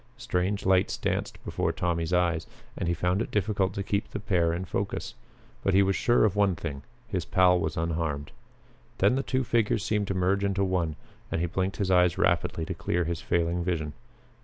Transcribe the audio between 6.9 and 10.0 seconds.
his pal was unharmed. Then the two figures